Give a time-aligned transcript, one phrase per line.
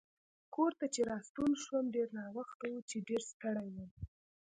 [0.55, 3.89] کور ته چې راستون شوم ډېر ناوخته و چې ډېر ستړی وم.